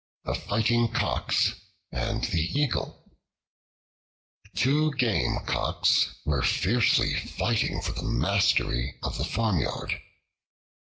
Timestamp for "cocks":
0.91-1.53, 5.45-6.15